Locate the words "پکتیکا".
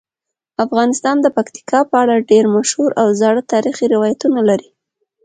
1.37-1.79